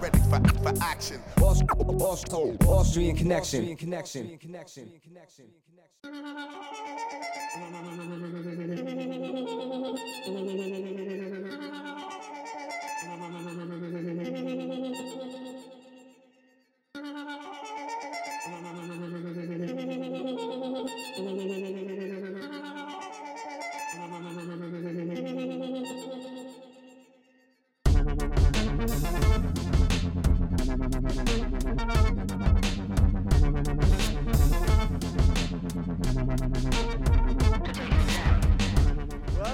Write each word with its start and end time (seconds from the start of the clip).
Ready 0.00 0.18
for, 0.30 0.40
for 0.62 0.72
action. 0.82 1.20
Austrian 2.66 3.16
connection. 3.16 4.30
connection. 5.02 5.48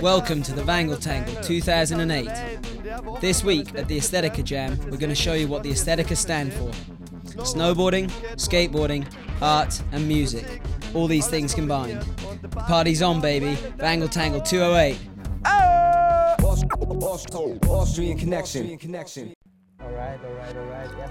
Welcome 0.09 0.43
to 0.45 0.55
the 0.55 0.63
Wängl 0.63 0.97
Tängl 0.97 1.45
2008. 1.45 3.21
This 3.21 3.45
week 3.45 3.75
at 3.75 3.89
the 3.89 3.99
Ästhetiker 3.99 4.43
Jam, 4.43 4.79
we're 4.91 4.97
going 4.97 5.11
to 5.11 5.15
show 5.15 5.35
you 5.35 5.47
what 5.49 5.63
the 5.63 5.71
Ästhetiker 5.71 6.17
stand 6.17 6.51
for 6.55 6.71
snowboarding, 7.43 8.11
skateboarding, 8.37 9.07
art, 9.43 9.83
and 9.93 10.09
music. 10.09 10.63
All 10.95 11.09
these 11.09 11.29
things 11.29 11.53
combined. 11.53 12.01
The 12.41 12.49
party's 12.49 13.03
on, 13.03 13.21
baby. 13.21 13.57
Wängl 13.77 14.09
Tängl 14.09 14.43
208. 14.49 14.97
Austrian 17.69 18.17
connection. 18.17 19.35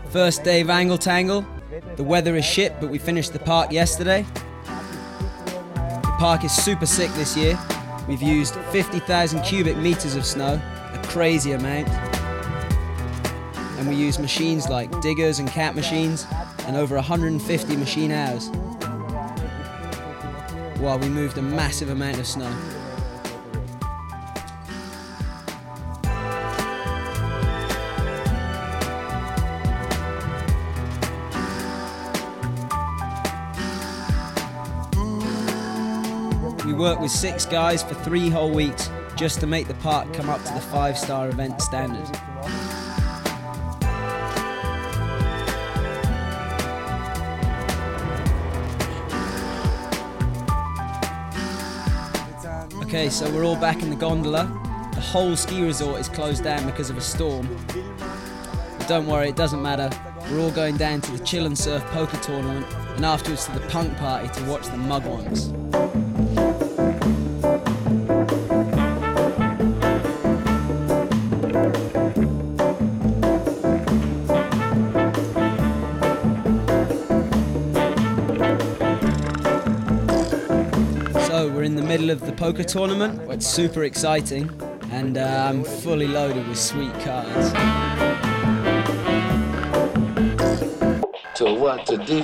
First 0.10 0.44
day 0.44 0.62
of 0.62 0.72
Angle 0.72 0.98
Tangle. 0.98 1.46
The 1.98 2.04
weather 2.04 2.36
is 2.36 2.46
shit, 2.46 2.74
but 2.82 2.90
we 2.90 2.98
finished 2.98 3.32
the 3.32 3.40
park 3.40 3.72
yesterday. 3.72 4.26
The 4.64 6.16
park 6.18 6.44
is 6.44 6.52
super 6.52 6.88
sick 6.88 7.12
this 7.12 7.38
year. 7.38 7.60
We've 8.08 8.22
used 8.22 8.56
50,000 8.56 9.42
cubic 9.42 9.76
meters 9.76 10.16
of 10.16 10.26
snow, 10.26 10.62
a 10.94 11.02
crazy 11.08 11.52
amount. 11.52 11.90
And 13.78 13.88
we 13.88 13.96
use 13.96 14.18
machines 14.18 14.70
like 14.70 15.02
diggers 15.02 15.40
and 15.40 15.50
cat 15.50 15.76
machines, 15.76 16.26
and 16.66 16.78
over 16.78 16.96
150 16.96 17.76
machine 17.76 18.12
hours. 18.12 18.50
While 20.80 21.00
we 21.00 21.10
moved 21.10 21.38
a 21.38 21.42
massive 21.42 21.90
amount 21.90 22.18
of 22.20 22.28
snow. 22.28 22.77
Worked 36.78 37.02
with 37.02 37.10
six 37.10 37.46
guys 37.46 37.82
for 37.82 37.96
three 37.96 38.30
whole 38.30 38.52
weeks 38.52 38.92
just 39.16 39.40
to 39.40 39.48
make 39.48 39.68
the 39.68 39.74
park 39.76 40.14
come 40.14 40.30
up 40.30 40.44
to 40.44 40.54
the 40.54 40.62
five 40.62 40.98
star 40.98 41.28
event 41.28 41.60
standard. 41.60 42.08
Okay, 52.84 53.10
so 53.10 53.30
we're 53.32 53.44
all 53.44 53.56
back 53.56 53.82
in 53.82 53.90
the 53.90 53.96
gondola. 53.96 54.46
The 54.94 55.02
whole 55.02 55.36
ski 55.36 55.64
resort 55.64 56.00
is 56.00 56.08
closed 56.08 56.44
down 56.44 56.66
because 56.66 56.90
of 56.90 56.98
a 56.98 57.02
storm. 57.02 57.48
But 58.78 58.88
don't 58.88 59.08
worry, 59.08 59.30
it 59.30 59.36
doesn't 59.36 59.62
matter. 59.62 59.90
We're 60.32 60.42
all 60.42 60.52
going 60.52 60.78
down 60.78 61.02
to 61.02 61.12
the 61.12 61.24
chill 61.26 61.48
and 61.48 61.58
surf 61.58 61.84
poker 61.88 62.18
tournament 62.18 62.66
and 62.96 63.04
afterwards 63.04 63.46
to 63.46 63.52
the 63.54 63.68
punk 63.68 63.98
party 63.98 64.30
to 64.30 64.46
watch 64.46 64.68
the 64.68 64.78
mug 64.78 65.04
Mugwumps. 65.04 66.07
Poker 82.48 82.64
tournament. 82.64 83.30
It's 83.30 83.46
super 83.46 83.84
exciting, 83.84 84.50
and 84.90 85.18
uh, 85.18 85.48
I'm 85.50 85.66
fully 85.66 86.08
loaded 86.08 86.48
with 86.48 86.58
sweet 86.58 86.94
cards. 87.02 87.52
To 91.36 91.54
what? 91.54 91.86
To 91.88 91.98
D 91.98 92.24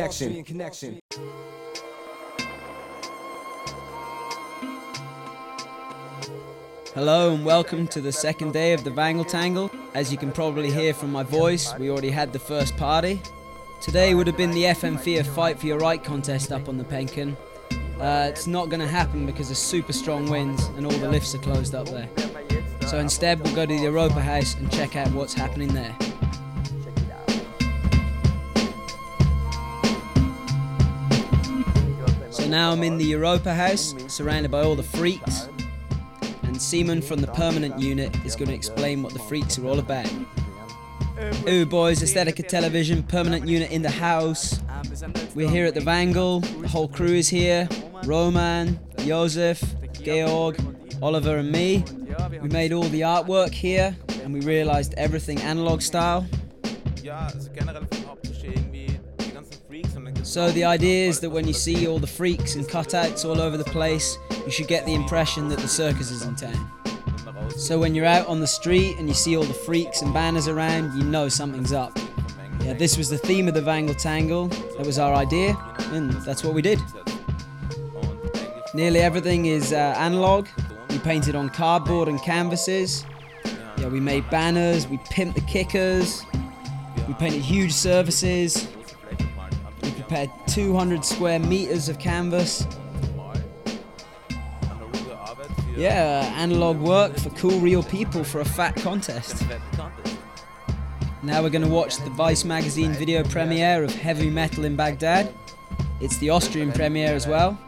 Austrian 0.00 0.44
connection. 0.44 1.00
Hello 6.94 7.34
and 7.34 7.44
welcome 7.44 7.88
to 7.88 8.00
the 8.00 8.12
second 8.12 8.52
day 8.52 8.72
of 8.72 8.84
the 8.84 8.90
Wängl 8.90 9.28
Tängl. 9.28 9.70
As 9.94 10.12
you 10.12 10.18
can 10.18 10.32
probably 10.32 10.70
hear 10.70 10.94
from 10.94 11.10
my 11.10 11.22
voice, 11.22 11.74
we 11.78 11.90
already 11.90 12.10
had 12.10 12.32
the 12.32 12.38
first 12.38 12.76
party. 12.76 13.20
Today 13.80 14.14
would 14.14 14.26
have 14.26 14.36
been 14.36 14.52
the 14.52 14.64
FM4 14.64 15.26
Fight 15.26 15.58
for 15.58 15.66
Your 15.66 15.78
Right 15.78 16.02
contest 16.02 16.52
up 16.52 16.68
on 16.68 16.78
the 16.78 16.84
Penken. 16.84 17.36
Uh, 18.00 18.28
it's 18.28 18.46
not 18.46 18.68
going 18.68 18.80
to 18.80 18.88
happen 18.88 19.26
because 19.26 19.50
of 19.50 19.56
super 19.56 19.92
strong 19.92 20.28
winds 20.28 20.64
and 20.76 20.86
all 20.86 20.92
the 20.92 21.08
lifts 21.08 21.34
are 21.34 21.38
closed 21.38 21.74
up 21.74 21.86
there. 21.88 22.08
So 22.86 22.98
instead, 22.98 23.40
we'll 23.40 23.54
go 23.54 23.66
to 23.66 23.74
the 23.74 23.82
Europa 23.82 24.20
House 24.20 24.54
and 24.54 24.70
check 24.70 24.96
out 24.96 25.10
what's 25.12 25.34
happening 25.34 25.72
there. 25.74 25.96
Now 32.54 32.70
I'm 32.70 32.84
in 32.84 32.98
the 32.98 33.04
Europa 33.04 33.52
House, 33.52 33.96
surrounded 34.06 34.52
by 34.52 34.62
all 34.62 34.76
the 34.76 34.84
freaks, 34.84 35.48
and 36.44 36.62
Seaman 36.62 37.02
from 37.02 37.20
the 37.20 37.26
permanent 37.26 37.80
unit 37.80 38.14
is 38.24 38.36
going 38.36 38.46
to 38.46 38.54
explain 38.54 39.02
what 39.02 39.12
the 39.12 39.18
freaks 39.18 39.58
are 39.58 39.66
all 39.66 39.80
about. 39.80 40.08
Ooh, 41.48 41.66
boys, 41.66 42.00
Ästhetiker 42.00 42.46
Television, 42.46 43.02
permanent 43.02 43.48
unit 43.48 43.72
in 43.72 43.82
the 43.82 43.90
house. 43.90 44.60
We're 45.34 45.50
here 45.50 45.66
at 45.66 45.74
the 45.74 45.80
Wängl, 45.80 46.42
the 46.62 46.68
whole 46.68 46.86
crew 46.86 47.14
is 47.14 47.28
here 47.28 47.68
Roman, 48.04 48.78
Josef, 48.98 49.60
Georg, 49.94 50.56
Oliver, 51.02 51.38
and 51.38 51.50
me. 51.50 51.82
We 52.40 52.50
made 52.50 52.72
all 52.72 52.84
the 52.84 53.00
artwork 53.00 53.50
here, 53.50 53.96
and 54.22 54.32
we 54.32 54.42
realized 54.42 54.94
everything 54.96 55.40
analog 55.40 55.82
style. 55.82 56.24
So 60.34 60.50
the 60.50 60.64
idea 60.64 61.06
is 61.06 61.20
that 61.20 61.30
when 61.30 61.46
you 61.46 61.52
see 61.52 61.86
all 61.86 62.00
the 62.00 62.08
freaks 62.08 62.56
and 62.56 62.66
cutouts 62.66 63.24
all 63.24 63.40
over 63.40 63.56
the 63.56 63.62
place, 63.62 64.18
you 64.44 64.50
should 64.50 64.66
get 64.66 64.84
the 64.84 64.92
impression 64.92 65.48
that 65.48 65.60
the 65.60 65.68
circus 65.68 66.10
is 66.10 66.24
in 66.24 66.34
town. 66.34 66.72
So 67.56 67.78
when 67.78 67.94
you're 67.94 68.04
out 68.04 68.26
on 68.26 68.40
the 68.40 68.46
street 68.48 68.96
and 68.98 69.06
you 69.06 69.14
see 69.14 69.36
all 69.36 69.44
the 69.44 69.54
freaks 69.54 70.02
and 70.02 70.12
banners 70.12 70.48
around, 70.48 70.98
you 70.98 71.04
know 71.04 71.28
something's 71.28 71.72
up. 71.72 71.96
Yeah, 72.62 72.72
this 72.72 72.98
was 72.98 73.08
the 73.08 73.16
theme 73.16 73.46
of 73.46 73.54
the 73.54 73.60
Wängl 73.60 73.94
Tängl. 73.94 74.50
That 74.76 74.84
was 74.84 74.98
our 74.98 75.14
idea, 75.14 75.56
and 75.92 76.10
that's 76.24 76.42
what 76.42 76.52
we 76.52 76.62
did. 76.62 76.80
Nearly 78.74 79.02
everything 79.02 79.46
is 79.46 79.72
uh, 79.72 79.94
analog. 79.96 80.48
We 80.90 80.98
painted 80.98 81.36
on 81.36 81.48
cardboard 81.48 82.08
and 82.08 82.20
canvases. 82.20 83.04
Yeah, 83.78 83.86
we 83.86 84.00
made 84.00 84.28
banners. 84.30 84.88
We 84.88 84.96
pimped 84.96 85.36
the 85.36 85.42
kickers. 85.42 86.24
We 87.06 87.14
painted 87.14 87.42
huge 87.42 87.72
surfaces. 87.72 88.66
Prepared 90.14 90.46
200 90.46 91.04
square 91.04 91.40
meters 91.40 91.88
of 91.88 91.98
canvas. 91.98 92.68
Yeah, 95.76 96.32
analog 96.36 96.78
work 96.78 97.16
for 97.16 97.30
cool 97.30 97.58
real 97.58 97.82
people 97.82 98.22
for 98.22 98.40
a 98.40 98.44
fat 98.44 98.76
contest. 98.76 99.44
Now 101.24 101.42
we're 101.42 101.50
going 101.50 101.64
to 101.64 101.68
watch 101.68 101.96
the 101.96 102.10
Vice 102.10 102.44
magazine 102.44 102.92
video 102.92 103.24
premiere 103.24 103.82
of 103.82 103.92
Heavy 103.92 104.30
Metal 104.30 104.64
in 104.64 104.76
Baghdad. 104.76 105.34
It's 106.00 106.16
the 106.18 106.30
Austrian 106.30 106.70
premiere 106.70 107.12
as 107.12 107.26
well. 107.26 107.58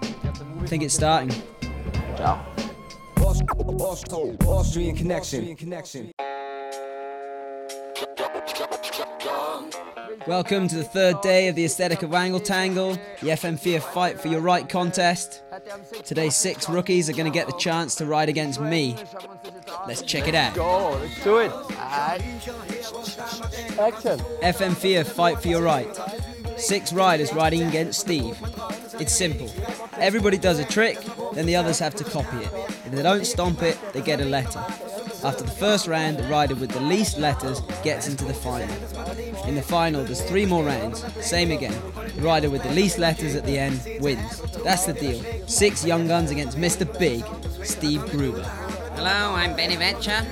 I 0.61 0.67
think 0.69 0.85
it's 0.85 0.95
starting. 0.95 1.33
Austrian 4.47 4.95
connection. 4.95 6.13
Welcome 10.27 10.69
to 10.69 10.77
the 10.77 10.85
third 10.85 11.21
day 11.21 11.49
of 11.49 11.57
the 11.57 11.65
Aesthetic 11.65 12.03
of 12.03 12.11
Wängl 12.11 12.41
Tängl, 12.41 12.99
the 13.21 13.29
FM4 13.29 13.81
Fight 13.81 14.21
for 14.21 14.29
Your 14.29 14.41
Right 14.41 14.69
contest. 14.69 15.43
Today, 16.05 16.29
six 16.31 16.69
rookies 16.69 17.09
are 17.09 17.13
going 17.13 17.31
to 17.31 17.37
get 17.37 17.47
the 17.47 17.53
chance 17.55 17.95
to 17.97 18.07
ride 18.07 18.29
against 18.29 18.61
me. 18.61 18.97
Let's 19.87 20.03
check 20.03 20.29
it 20.29 20.35
out. 20.35 20.55
Go, 20.55 20.91
let's 21.01 21.25
do 21.25 21.39
it. 21.39 21.53
Action. 23.79 24.19
FM4 24.43 25.07
Fight 25.07 25.41
for 25.41 25.49
Your 25.49 25.63
Right. 25.63 25.89
Six 26.57 26.93
riders 26.93 27.33
riding 27.33 27.63
against 27.63 28.01
Steve. 28.01 28.39
It's 28.99 29.15
simple. 29.15 29.51
Everybody 29.99 30.39
does 30.39 30.59
a 30.59 30.65
trick, 30.65 30.99
then 31.33 31.47
the 31.47 31.57
others 31.57 31.79
have 31.81 31.95
to 31.97 32.05
copy 32.05 32.39
it. 32.39 32.53
If 32.87 32.93
they 32.93 33.03
don't 33.03 33.27
stomp 33.27 33.63
it, 33.63 33.79
they 33.93 34.01
get 34.03 34.21
a 34.21 34.25
letter. 34.25 34.65
After 35.25 35.45
the 35.45 35.51
first 35.51 35.87
round, 35.87 36.19
the 36.19 36.29
rider 36.29 36.55
with 36.55 36.71
the 36.71 36.81
least 36.81 37.19
letters 37.19 37.61
gets 37.83 38.09
into 38.09 38.25
the 38.25 38.35
final. 38.35 38.69
In 39.47 39.55
the 39.55 39.63
final, 39.63 40.03
there's 40.05 40.23
three 40.23 40.45
more 40.45 40.65
rounds. 40.65 41.05
Same 41.25 41.51
again. 41.53 41.75
The 42.17 42.23
rider 42.23 42.51
with 42.51 42.63
the 42.63 42.71
least 42.71 42.99
letters 42.99 43.35
at 43.37 43.47
the 43.47 43.59
end 43.59 43.81
wins. 44.01 44.41
That's 44.65 44.87
the 44.87 44.93
deal. 44.93 45.23
Six 45.47 45.85
young 45.85 46.09
guns 46.09 46.31
against 46.31 46.59
Mr. 46.59 46.87
Big, 46.99 47.25
Steve 47.65 48.05
Gruber. 48.11 48.43
Hello, 48.97 49.35
I'm 49.35 49.55
Benny 49.55 49.77
Venture. 49.77 50.27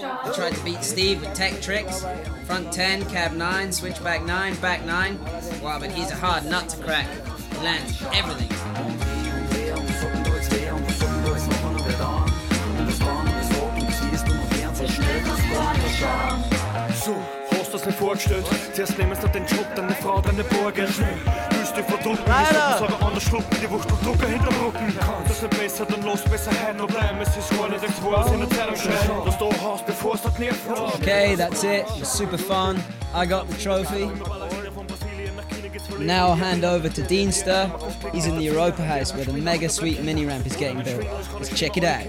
I 0.00 0.32
tried 0.34 0.54
to 0.54 0.64
beat 0.64 0.84
Steve 0.84 1.20
with 1.22 1.32
tech 1.34 1.62
tricks. 1.62 2.04
Front 2.44 2.72
10, 2.72 3.06
cab 3.06 3.32
9, 3.32 3.72
switchback 3.72 4.24
9, 4.24 4.56
back 4.56 4.84
9. 4.84 5.18
Wow, 5.62 5.78
but 5.80 5.90
he's 5.90 6.10
a 6.10 6.16
hard 6.16 6.44
nut 6.44 6.68
to 6.68 6.82
crack. 6.82 7.08
He 7.52 7.58
lands 7.64 8.02
everything. 8.12 8.97
So, 16.94 17.14
hast 17.50 17.72
du's 17.72 17.86
nicht 17.86 17.98
vorgestellt? 17.98 18.44
Zuerst 18.74 18.98
nehmen 18.98 19.16
sie 19.20 19.28
den 19.28 19.46
Job, 19.46 19.66
dann 19.74 19.86
eine 19.86 19.94
Frau, 19.94 20.20
dann 20.20 20.34
eine 20.34 20.44
Burger. 20.44 20.86
Willst 20.86 21.74
verdummt, 21.74 22.20
Leider. 22.26 22.76
aber 22.76 23.06
anders 23.06 23.22
schlucken, 23.22 23.56
die 23.62 23.70
Wucht 23.70 23.90
und 23.90 24.04
Drucker 24.04 24.26
hinterm 24.26 24.54
Rücken. 24.64 24.94
Kannst 25.00 25.42
nicht 25.42 25.58
besser, 25.58 25.86
dann 25.86 26.02
los 26.02 26.20
besser 26.22 26.50
heim 26.50 26.76
bleiben. 26.86 27.18
Es 27.20 27.36
ist 27.36 27.50
gar 27.50 27.68
nicht 27.68 27.82
das, 27.82 27.90
er 27.98 28.12
was 28.12 28.32
in 28.32 28.40
der 28.40 28.50
Zeitung 28.50 28.76
schreiben. 28.76 29.20
Was 29.24 29.38
du 29.38 29.50
hast, 29.62 29.86
bevor 29.86 30.14
es 30.14 30.22
dort 30.22 30.38
Nerven 30.38 30.70
hast. 30.70 30.94
Okay, 30.96 31.36
that's 31.36 31.62
it. 31.62 31.80
It 31.80 32.00
was 32.00 32.16
super 32.16 32.38
fun. 32.38 32.82
I 33.14 33.26
got 33.26 33.46
the 33.48 33.56
trophy. 33.62 34.10
Now 36.00 36.28
I'll 36.28 36.34
hand 36.34 36.64
over 36.64 36.88
to 36.88 37.02
Deanster. 37.02 38.12
He's 38.12 38.26
in 38.26 38.36
the 38.36 38.42
Europa 38.42 38.84
House 38.84 39.12
where 39.14 39.24
the 39.24 39.32
mega 39.32 39.68
sweet 39.68 40.02
mini 40.02 40.26
ramp 40.26 40.46
is 40.46 40.56
getting 40.56 40.82
built. 40.82 41.04
Let's 41.34 41.50
check 41.58 41.76
it 41.76 41.84
out. 41.84 42.06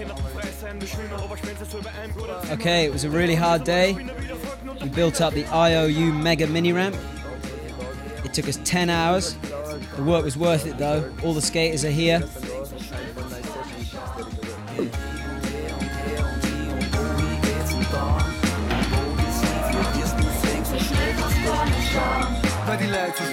Okay, 2.50 2.84
it 2.84 2.92
was 2.92 3.04
a 3.04 3.10
really 3.10 3.34
hard 3.34 3.64
day. 3.64 3.94
We 4.82 4.88
built 4.88 5.20
up 5.20 5.34
the 5.34 5.44
IOU 5.46 6.12
mega 6.12 6.46
mini 6.46 6.72
ramp. 6.72 6.96
It 8.24 8.32
took 8.32 8.48
us 8.48 8.58
10 8.64 8.90
hours. 8.90 9.34
The 9.96 10.02
work 10.02 10.24
was 10.24 10.36
worth 10.36 10.66
it 10.66 10.78
though. 10.78 11.12
All 11.24 11.34
the 11.34 11.42
skaters 11.42 11.84
are 11.84 11.90
here. 11.90 12.22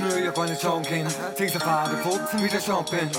Müll 0.07 0.30
auf 0.30 0.38
meine 0.38 0.56
Schonkin. 0.56 1.07
Zieht 1.36 1.54
der 1.54 1.62
Farbe, 1.62 1.95
putzen 1.98 2.44
wie 2.44 2.50
der 2.50 2.62
Champin. 2.62 3.09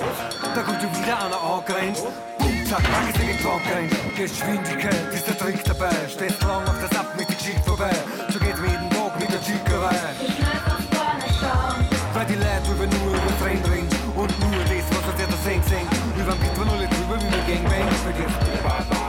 Da 0.55 0.63
kommt 0.63 0.83
du 0.83 0.89
wieder 0.91 1.19
einer 1.25 1.41
angerannt. 1.41 1.99
Angrenz. 1.99 2.69
Zack, 2.69 2.83
packen 2.83 3.13
sie 3.15 3.27
den 3.27 3.39
Trocken. 3.41 4.15
Geschwindigkeit 4.17 5.13
ist 5.13 5.27
der 5.27 5.39
Trick 5.39 5.65
dabei. 5.65 5.91
Stehst 6.09 6.43
lang 6.43 6.67
auf 6.67 6.77
das 6.81 6.99
Ab 6.99 7.15
mit 7.17 7.29
der 7.29 7.37
Geschichte 7.37 7.63
vorbei. 7.63 7.91
So 8.29 8.39
geht 8.39 8.59
mir 8.61 8.69
jeden 8.69 8.91
Tag 8.91 9.19
mit 9.19 9.29
der 9.29 9.43
Schickerei. 9.43 9.97
Ich 10.21 10.39
möchte 10.39 10.69
von 10.69 10.83
vorne 10.93 11.29
schauen. 11.41 11.89
Weil 12.15 12.27
die 12.27 12.35
Leute 12.35 12.69
über 12.73 12.87
nur 12.87 13.15
über 13.17 13.33
Train 13.41 13.63
reden. 13.73 13.89
Und 14.15 14.33
nur 14.41 14.65
das, 14.65 14.87
was 14.91 15.05
uns 15.09 15.21
jeder 15.21 15.39
singt, 15.45 15.65
singt. 15.65 15.93
Über 16.17 16.33
dem 16.33 16.41
Gitwa 16.43 16.65
null 16.65 16.85
drüber, 16.89 17.17
wie 17.21 17.31
wir 17.33 17.45
Gangbang 17.49 17.89
vergisst. 18.05 18.39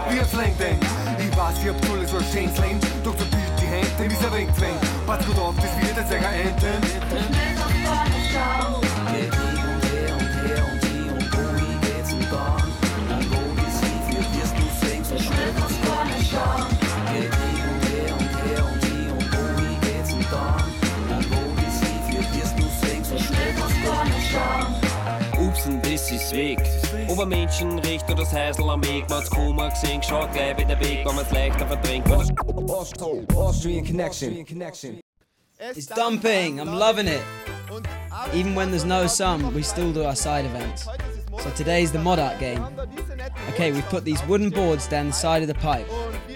Wie 0.09 0.19
aufs 0.21 0.33
längt 0.33 0.59
denkt. 0.59 0.85
Ich 1.19 1.37
weiß, 1.37 1.55
ich 1.63 1.69
hab 1.69 1.81
Tulle 1.83 2.07
so 2.07 2.17
ein 2.17 2.27
schönes 2.31 2.57
Lenk. 2.59 2.79
Doch 3.03 3.15
so 3.17 3.25
bild 3.27 3.53
die 3.59 3.67
Hände, 3.67 4.03
wie 4.03 4.15
sie 4.15 4.31
wegzwängt. 4.31 4.81
Pass 5.05 5.25
gut 5.25 5.39
auf, 5.39 5.55
das 5.55 5.71
wird 5.79 5.97
jetzt 5.97 6.11
eher 6.11 6.31
enden. 6.31 6.98
Ist 26.11 26.33
weg. 26.33 26.59
Oder 27.07 27.25
das 27.27 27.61
am 27.61 27.83
Weg, 27.83 28.01
gesehen, 29.69 30.01
gleich 30.01 30.55
bei 30.55 30.63
der 30.63 30.79
Weg, 30.79 31.05
wenn 31.05 31.15
man's 31.15 31.31
leichter 31.31 31.67
verdrängt. 31.67 32.11
Austrian 33.35 33.85
connection. 33.85 34.99
It's 35.59 35.85
dumping. 35.85 36.59
I'm 36.59 36.73
loving 36.73 37.07
it. 37.07 37.21
Even 38.33 38.55
when 38.55 38.71
there's 38.71 38.85
no 38.85 39.05
sun, 39.05 39.53
we 39.53 39.61
still 39.61 39.93
do 39.93 40.03
our 40.03 40.15
side 40.15 40.45
events. 40.45 40.87
So 41.43 41.51
today's 41.51 41.91
the 41.91 41.99
mod 41.99 42.17
art 42.17 42.39
game. 42.39 42.65
Okay, 43.49 43.71
we've 43.71 43.87
put 43.89 44.03
these 44.03 44.25
wooden 44.25 44.49
boards 44.49 44.87
down 44.87 45.07
the 45.07 45.13
side 45.13 45.43
of 45.43 45.47
the 45.47 45.53
pipe. 45.53 45.87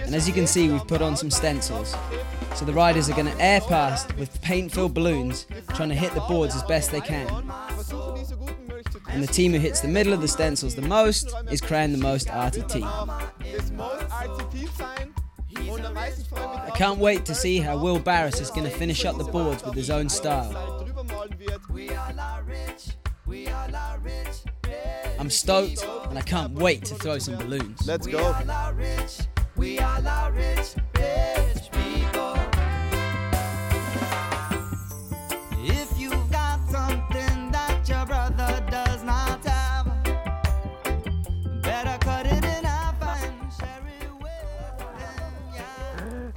And 0.04 0.14
as 0.14 0.28
you 0.28 0.34
can 0.34 0.46
see, 0.46 0.68
we've 0.68 0.86
put 0.86 1.02
on 1.02 1.16
some 1.16 1.30
stencils. 1.30 1.96
So 2.54 2.64
the 2.64 2.72
riders 2.72 3.10
are 3.10 3.14
going 3.14 3.26
to 3.26 3.40
air 3.40 3.60
past 3.60 4.16
with 4.18 4.40
paint 4.40 4.72
filled 4.72 4.94
balloons, 4.94 5.46
trying 5.70 5.88
to 5.88 5.96
hit 5.96 6.14
the 6.14 6.20
boards 6.20 6.54
as 6.54 6.62
best 6.62 6.92
they 6.92 7.00
can. 7.00 7.26
And 9.14 9.22
the 9.22 9.32
team 9.32 9.52
who 9.52 9.60
hits 9.60 9.80
the 9.80 9.86
middle 9.86 10.12
of 10.12 10.20
the 10.20 10.26
stencils 10.26 10.74
the 10.74 10.82
most 10.82 11.32
is 11.48 11.60
crowned 11.60 11.94
the 11.94 11.98
most 11.98 12.26
RTT. 12.26 12.82
I 15.56 16.70
can't 16.74 16.98
wait 16.98 17.24
to 17.26 17.34
see 17.34 17.58
how 17.58 17.78
Will 17.78 18.00
Barras 18.00 18.40
is 18.40 18.50
going 18.50 18.64
to 18.64 18.76
finish 18.76 19.04
up 19.04 19.16
the 19.16 19.22
boards 19.24 19.64
with 19.64 19.74
his 19.74 19.88
own 19.88 20.08
style. 20.08 20.84
I'm 25.18 25.30
stoked 25.30 25.86
and 26.08 26.18
I 26.18 26.22
can't 26.22 26.52
wait 26.54 26.84
to 26.86 26.96
throw 26.96 27.18
some 27.18 27.36
balloons. 27.36 27.86
Let's 27.86 28.08
go. 28.08 28.34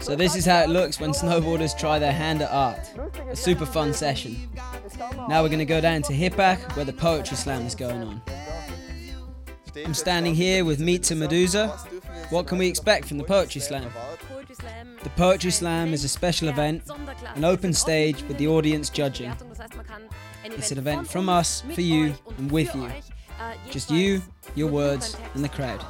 So 0.08 0.16
this 0.16 0.38
is 0.38 0.46
how 0.46 0.62
it 0.62 0.70
looks 0.70 1.02
when 1.02 1.12
snowboarders 1.12 1.78
try 1.78 2.00
their 2.00 2.14
hand 2.14 2.42
at 2.42 2.50
art. 2.50 2.80
A 3.30 3.36
super 3.36 3.66
fun 3.66 3.94
session. 3.94 4.50
Now 5.28 5.44
we're 5.44 5.50
going 5.50 5.60
to 5.60 5.66
go 5.66 5.82
down 5.82 6.02
to 6.04 6.14
Hippach 6.14 6.78
where 6.78 6.86
the 6.86 6.94
poetry 6.94 7.36
slam 7.36 7.64
is 7.64 7.76
going 7.76 8.02
on. 8.02 8.22
I'm 9.86 9.94
standing 9.94 10.34
here 10.34 10.64
with 10.64 10.80
and 10.80 11.20
Medusa. 11.20 11.68
What 12.30 12.48
can 12.48 12.58
we 12.58 12.70
expect 12.70 13.10
from 13.10 13.18
the 13.18 13.26
poetry 13.26 13.60
slam? 13.60 13.92
The 15.04 15.10
poetry 15.18 15.52
slam 15.52 15.94
is 15.94 16.06
a 16.06 16.10
special 16.10 16.48
event, 16.48 16.84
an 17.36 17.44
open 17.44 17.74
stage 17.74 18.24
with 18.30 18.38
the 18.38 18.48
audience 18.48 18.90
judging. 18.90 19.34
It's 20.46 20.72
an 20.72 20.78
event 20.78 21.10
from 21.10 21.28
us, 21.28 21.64
for 21.74 21.82
you, 21.82 22.16
and 22.38 22.50
with 22.50 22.74
you. 22.74 22.90
Just 23.70 23.92
you, 23.92 24.22
your 24.56 24.70
words, 24.70 25.18
and 25.34 25.44
the 25.44 25.50
crowd. 25.50 25.84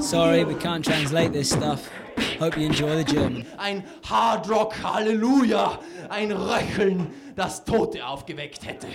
Sorry, 0.00 0.44
we 0.44 0.54
can't 0.54 0.84
translate 0.84 1.32
this 1.32 1.50
stuff. 1.50 1.90
Hope 2.38 2.56
you 2.56 2.66
enjoy 2.66 2.96
the 2.96 3.04
German. 3.04 3.46
Ein 3.58 3.84
Hardrock 4.08 4.74
Halleluja, 4.82 5.78
ein 6.08 6.32
Röcheln, 6.32 7.12
das 7.36 7.64
Tote 7.64 8.06
aufgeweckt 8.06 8.66
hätte. 8.66 8.86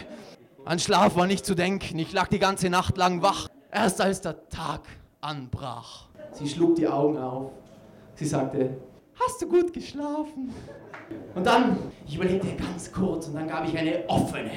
An 0.66 0.80
Schlaf 0.80 1.16
war 1.16 1.28
nicht 1.28 1.46
zu 1.46 1.56
denken, 1.56 2.00
ich 2.00 2.12
lag 2.12 2.28
die 2.28 2.40
ganze 2.40 2.70
Nacht 2.70 2.98
lang 2.98 3.22
wach, 3.22 3.48
erst 3.72 4.02
als 4.02 4.22
der 4.22 4.50
Tag 4.50 4.82
anbrach. 5.22 6.08
Sie 6.32 6.48
schlug 6.50 6.76
die 6.76 6.88
Augen 6.88 7.18
auf. 7.18 7.52
Sie 8.16 8.26
sagte, 8.26 8.78
hast 9.20 9.42
du 9.42 9.48
gut 9.48 9.74
geschlafen? 9.74 10.54
Und 11.36 11.46
dann, 11.46 11.78
ich 12.08 12.16
überlegte 12.16 12.48
ganz 12.56 12.92
kurz 12.92 13.28
und 13.28 13.36
dann 13.36 13.48
gab 13.48 13.68
ich 13.68 13.78
eine 13.78 14.08
offene, 14.08 14.52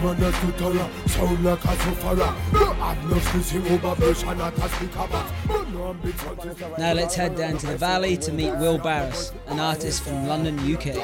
it. 0.04 0.12
Anyone 0.12 0.20
that's 0.20 0.40
to 0.40 0.52
tell 0.52 1.08
sound 1.08 1.44
like 1.44 1.64
a 1.64 1.76
sufferer. 1.76 2.34
No, 2.52 2.72
I'm 2.72 3.10
not 3.10 3.22
squeezing 3.22 3.66
over 3.68 3.94
bush 4.00 4.22
and 4.24 4.38
not 4.38 4.56
a 4.58 4.68
speaker 4.68 5.06
box. 5.08 5.32
No, 5.72 5.84
I'm 5.84 5.98
big 6.00 6.78
Now 6.78 6.92
let's 6.92 7.14
head 7.14 7.36
down 7.36 7.56
to 7.58 7.66
the 7.66 7.76
valley 7.76 8.16
to 8.18 8.32
meet 8.32 8.50
Will 8.56 8.78
Barras, 8.78 9.32
an 9.46 9.60
artist 9.60 10.02
from 10.02 10.26
London, 10.26 10.58
UK. 10.58 10.96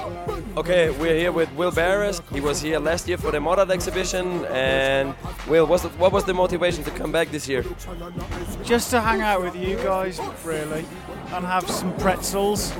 Okay, 0.56 0.90
we're 0.90 1.16
here 1.16 1.32
with 1.32 1.52
Will 1.54 1.70
Barras. 1.70 2.20
He 2.32 2.40
was 2.40 2.60
here 2.60 2.78
last 2.78 3.08
year 3.08 3.18
for 3.18 3.30
the 3.30 3.40
Modern 3.40 3.70
exhibition. 3.70 4.44
And 4.46 5.14
Will, 5.48 5.66
what's 5.66 5.82
the, 5.84 5.90
what 5.90 6.12
was 6.12 6.24
the 6.24 6.34
motivation 6.34 6.84
to 6.84 6.90
come 6.90 7.12
back 7.12 7.30
this 7.30 7.48
year? 7.48 7.64
Just 8.64 8.90
to 8.90 9.00
hang 9.00 9.20
out 9.20 9.42
with 9.42 9.56
you 9.56 9.76
guys, 9.76 10.20
really, 10.44 10.84
and 11.32 11.44
have 11.44 11.68
some 11.70 11.94
pretzels. 11.97 12.73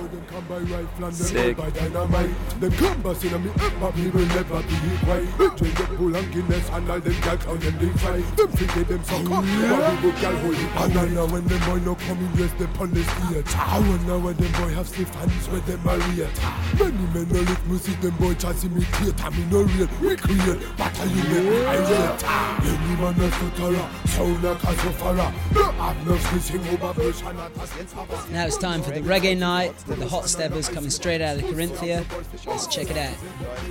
Sick. 1.13 1.57
Them 1.57 2.73
combos 2.73 3.25
in 3.25 3.43
me 3.45 3.51
up, 3.51 3.73
but 3.81 3.97
me 3.97 4.11
will 4.11 4.27
never 4.27 4.63
be 4.63 4.77
quiet. 5.05 5.57
Drink 5.57 5.77
the 5.77 5.97
bull 5.97 6.17
and 6.17 6.33
Guinness 6.33 6.69
and 6.71 6.91
all 6.91 7.01
them 7.01 7.21
gal 7.23 7.37
count 7.37 7.61
them 7.61 7.79
they 7.79 7.99
try. 7.99 8.21
Them 8.21 8.49
think 8.49 8.89
them 8.89 9.05
suck 9.05 9.21
up, 9.21 9.29
but 9.31 9.43
we 9.45 10.11
go 10.11 10.21
gal 10.21 10.37
hold 10.37 10.55
it. 10.55 10.77
And 10.77 10.99
I 10.99 11.09
know 11.09 11.27
when 11.27 11.45
them 11.47 11.61
boy 11.69 11.79
no 11.85 11.95
come 11.95 12.31
yes, 12.37 12.53
they 12.59 12.65
on 12.65 12.91
the 12.91 13.03
stage. 13.03 13.55
I 13.55 13.79
wonder 13.81 14.19
when 14.19 14.37
them 14.37 14.53
boy 14.53 14.75
have 14.75 14.89
stiff 14.89 15.15
hands 15.15 15.49
with 15.49 15.67
them 15.67 15.85
married. 15.85 16.31
Many 16.79 17.07
men 17.13 17.29
no 17.29 17.41
lick 17.41 17.67
music, 17.67 18.01
them 18.01 18.17
boy 18.17 18.35
try 18.35 18.53
to 18.53 18.67
imitate. 18.67 19.25
I 19.25 19.31
mean 19.31 19.51
no 19.51 19.63
real, 19.63 19.89
we 20.01 20.17
create. 20.17 20.61
But 20.77 20.99
I 20.99 21.05
you 21.05 21.23
make 21.25 21.67
I 21.69 21.77
rate. 21.79 22.25
Any 22.69 22.97
man 23.01 23.15
that's 23.19 23.37
stutterer, 23.37 23.89
sound 24.07 24.43
like 24.43 24.63
a 24.63 24.77
sufferer. 24.77 25.33
No, 25.55 25.65
I'm 25.79 25.99
not 26.07 26.21
squeezing 26.21 26.67
over 26.69 26.95
bush 26.95 27.23
and 27.23 27.37
not 27.37 27.57
a 27.57 27.67
speaker. 27.67 28.38
Now 28.39 28.47
it's 28.47 28.57
time 28.57 28.83
for 28.83 28.93
the 28.93 29.01
reggae 29.01 29.37
night 29.37 29.75
with 29.89 29.99
the 29.99 30.07
hot 30.07 30.29
steppers 30.29 30.69
coming 30.69 30.91
straight 30.91 31.21
out 31.21 31.39
of 31.39 31.43
Carinthia. 31.47 32.05
Let's 32.47 32.69
check 32.69 32.89
it 32.89 32.97
out. 32.97 33.17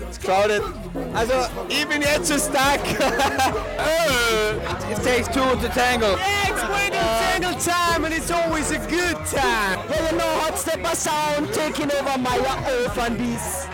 It's 0.10 0.18
crowded. 0.18 0.62
Also, 1.16 1.48
ich 1.70 1.88
bin 1.88 2.02
jetzt 2.02 2.28
zu 2.28 2.38
stark. 2.38 2.82
it 4.92 5.04
takes 5.04 5.30
two 5.30 5.40
to 5.40 5.70
tangle. 5.70 6.18
Yeah, 6.18 6.52
it's 6.52 6.62
winning 6.68 7.00
tangle 7.00 7.54
time 7.62 8.04
and 8.04 8.14
it's 8.14 8.30
always 8.30 8.72
a 8.72 8.80
good 8.90 9.16
time. 9.28 9.80
Hey, 9.88 10.12
you 10.12 10.18
know, 10.18 10.28
hot 10.42 10.60
stepper 10.60 10.96
sound 10.98 11.54
taking 11.54 11.90
over 11.90 12.18
my 12.18 12.38
off 12.38 12.98
on 12.98 13.16
this. 13.18 13.68